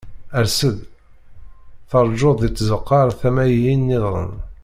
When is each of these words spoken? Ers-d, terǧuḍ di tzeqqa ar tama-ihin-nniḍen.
Ers-d, 0.41 0.79
terǧuḍ 1.89 2.37
di 2.41 2.49
tzeqqa 2.51 2.97
ar 3.03 3.09
tama-ihin-nniḍen. 3.19 4.31